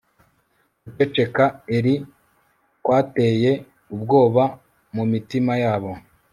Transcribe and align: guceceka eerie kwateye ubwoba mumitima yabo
guceceka 0.83 1.45
eerie 1.75 1.99
kwateye 2.83 3.51
ubwoba 3.93 4.43
mumitima 4.95 5.53
yabo 5.63 5.91